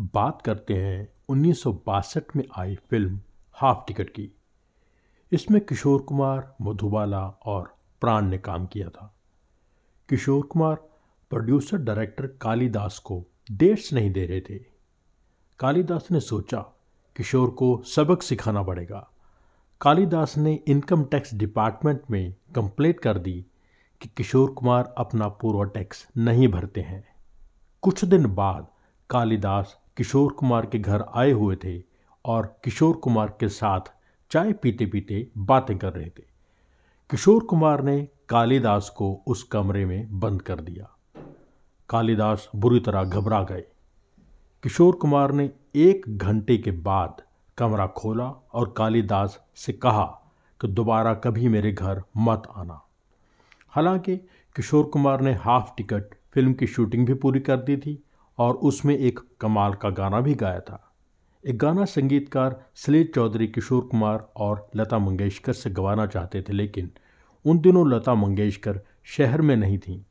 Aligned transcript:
बात 0.00 0.42
करते 0.42 0.74
हैं 0.74 1.08
उन्नीस 1.28 1.62
सौ 1.62 1.72
बासठ 1.72 2.36
में 2.36 2.44
आई 2.56 2.74
फ़िल्म 2.74 3.20
हाफ़ 3.54 3.78
टिकट 3.86 4.10
की। 4.10 4.30
इसमें 5.32 5.60
किशोर 5.60 6.02
कुमार, 6.02 6.56
मधुबाला 6.62 7.28
और 7.28 7.76
प्राण 8.00 8.26
ने 8.26 8.38
काम 8.38 8.66
किया 8.66 8.88
था। 8.88 9.14
किशोर 10.08 10.46
कुमार 10.46 10.74
प्रोड्यूसर 11.30 11.76
डायरेक्टर 11.76 12.26
कालीदास 12.26 12.98
को 12.98 13.24
डेट्स 13.52 13.92
नहीं 13.92 14.10
दे 14.10 14.26
रहे 14.26 14.40
थे। 14.40 14.58
कालीदास 15.58 16.08
ने 16.10 16.20
सोचा, 16.20 16.58
किशोर 17.16 17.50
को 17.50 17.82
सबक 17.82 18.22
सिखाना 18.22 18.62
पड़ेगा। 18.62 19.10
कालीदास 19.80 20.38
ने 20.38 20.54
इनकम 20.54 21.04
टैक्स 21.04 21.34
डिपार्टमेंट 21.34 22.00
में 22.10 22.34
कंप्लेंट 22.54 23.00
कर 23.00 23.18
दी 23.18 23.46
कि 24.00 24.08
किशोर 24.16 24.50
कुमार 24.50 24.94
अपना 24.98 25.28
पूर्व 25.28 25.70
टैक्स 25.70 26.08
नहीं 26.16 26.48
भरते 26.48 26.80
हैं। 26.80 27.08
कुछ 27.82 28.04
दिन 28.04 28.26
बाद 28.26 28.66
कालीदास 29.10 29.85
किशोर 29.96 30.32
कुमार 30.32 30.66
के 30.66 30.78
घर 30.78 31.04
आए 31.14 31.30
हुए 31.30 31.56
थे 31.56 31.82
और 32.24 32.60
किशोर 32.64 32.96
कुमार 32.96 33.36
के 33.40 33.48
साथ 33.48 33.80
चाय 34.30 34.52
पीते 34.52 34.86
पीते 34.86 35.30
बातें 35.38 35.78
कर 35.78 35.92
रहे 35.92 36.06
थे। 36.06 36.22
किशोर 37.10 37.44
कुमार 37.44 37.82
ने 37.82 38.08
कालीदास 38.28 38.88
को 38.96 39.24
उस 39.26 39.42
कमरे 39.42 39.86
में 39.86 40.20
बंद 40.20 40.42
कर 40.42 40.60
दिया। 40.60 40.96
कालीदास 41.88 42.50
बुरी 42.56 42.80
तरह 42.80 43.04
घबरा 43.04 43.42
गए। 43.42 43.64
किशोर 44.62 44.94
कुमार 44.94 45.32
ने 45.32 45.50
एक 45.74 46.18
घंटे 46.18 46.58
के 46.58 46.70
बाद 46.70 47.22
कमरा 47.58 47.86
खोला 47.86 48.28
और 48.28 48.74
कालिदास 48.76 49.44
से 49.56 49.72
कहा 49.72 50.04
कि 50.60 50.68
दोबारा 50.68 51.14
कभी 51.14 51.48
मेरे 51.48 51.72
घर 51.72 52.02
मत 52.16 52.42
आना। 52.56 52.82
हालाँकि 53.68 54.16
किशोर 54.56 54.84
कुमार 54.84 55.20
ने 55.20 55.32
हाफ़ 55.32 55.70
टिकट 55.76 56.04
फ़िल्म 56.32 56.52
की 56.52 56.66
शूटिंग 56.66 57.06
भी 57.06 57.14
पूरी 57.14 57.40
कर 57.40 57.56
दी 57.56 57.76
थी। 57.76 58.02
और 58.38 58.54
उसमें 58.54 58.96
एक 58.96 59.20
कमाल 59.40 59.74
का 59.74 59.90
गाना 59.90 60.20
भी 60.20 60.34
गाया 60.34 60.60
था। 60.60 60.82
एक 61.44 61.58
गाना 61.58 61.84
संगीतकार 61.84 62.56
सलील 62.76 63.06
चौधरी, 63.14 63.46
किशोर 63.46 63.82
कुमार 63.82 64.26
और 64.36 64.66
लता 64.76 64.98
मंगेशकर 64.98 65.52
से 65.52 65.70
गवाना 65.70 66.06
चाहते 66.06 66.42
थे, 66.42 66.52
लेकिन 66.52 66.90
उन 67.44 67.58
दिनों 67.58 67.88
लता 67.90 68.14
मंगेशकर 68.14 68.80
शहर 69.06 69.40
में 69.40 69.56
नहीं 69.56 69.78
थी। 69.78 70.04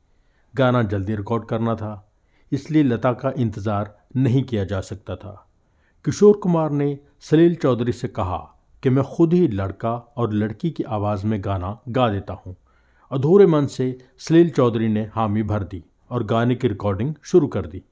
गाना 0.54 0.82
जल्दी 0.82 1.16
रिकॉर्ड 1.16 1.44
करना 1.44 1.74
था, 1.74 2.08
इसलिए 2.52 2.82
लता 2.82 3.12
का 3.12 3.32
इंतज़ार 3.36 3.94
नहीं 4.16 4.42
किया 4.42 4.64
जा 4.64 4.80
सकता 4.80 5.16
था। 5.16 5.42
किशोर 6.04 6.36
कुमार 6.36 6.70
ने 6.70 6.98
सलील 7.20 7.54
चौधरी 7.54 7.92
से 7.92 8.08
कहा 8.08 8.36
कि 8.82 8.90
मैं 8.90 9.04
खुद 9.06 9.32
ही 9.32 9.48
लड़का 9.48 9.92
और 10.16 10.32
लड़की 10.32 10.70
की 10.70 10.82
आवाज़ 10.82 11.26
में 11.26 11.38
गाना 11.44 11.78
गा 11.88 12.08
देता 12.08 12.34
हूँ। 12.36 12.56
अधूरे 13.10 13.46
मन 13.46 13.66
से 13.66 13.98
सलील 14.18 14.50
चौधरी 14.50 14.88
ने 14.88 15.02
हामी 15.14 15.42
भर 15.42 15.64
दी 15.64 15.82
और 16.10 16.24
गाने 16.24 16.54
की 16.54 16.68
रिकॉर्डिंग 16.68 17.14
शुरू 17.22 17.46
कर 17.46 17.66
दी। 17.66 17.82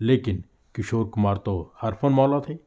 लेकिन 0.00 0.44
किशोर 0.74 1.04
कुमार 1.04 1.36
तो 1.36 1.74
हरफन 1.82 2.08
मौला 2.08 2.40
थे। 2.40 2.58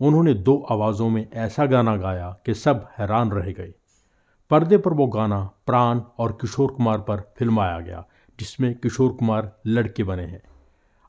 उन्होंने 0.00 0.34
दो 0.34 0.66
आवाज़ों 0.70 1.08
में 1.08 1.30
ऐसा 1.32 1.66
गाना 1.66 1.96
गाया 1.96 2.36
कि 2.46 2.54
सब 2.54 2.88
हैरान 2.98 3.30
रह 3.30 3.52
गए। 3.52 3.74
पर्दे 4.50 4.78
पर 4.78 4.92
वो 4.92 5.06
गाना 5.06 5.50
प्राण 5.66 6.00
और 6.18 6.32
किशोर 6.32 6.72
कुमार 6.72 6.98
पर 6.98 7.34
फिल्माया 7.38 7.80
गया, 7.80 8.06
जिसमें 8.40 8.74
किशोर 8.74 9.12
कुमार 9.12 9.60
लड़के 9.66 10.04
बने 10.04 10.22
हैं। 10.22 10.42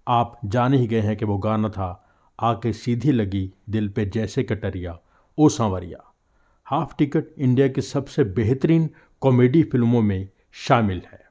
आप 0.07 0.39
जान 0.45 0.73
ही 0.73 0.87
गए 0.87 0.99
हैं 0.99 1.17
कि 1.17 1.25
वो 1.25 1.37
गाना 1.37 1.69
था, 1.69 2.07
आके 2.39 2.73
सीधी 2.73 3.11
लगी 3.11 3.53
दिल 3.69 3.89
पे 3.89 4.05
जैसे 4.05 4.43
कटरिया, 4.43 4.99
ओ 5.37 5.49
सांवरिया। 5.49 6.13
हाफ़ 6.65 6.95
टिकट 6.97 7.25
इंडिया 7.37 7.67
की 7.67 7.81
सबसे 7.81 8.23
बेहतरीन 8.23 8.89
कॉमेडी 9.21 9.63
फ़िल्मों 9.63 10.01
में 10.01 10.29
शामिल 10.51 11.01
है। 11.11 11.24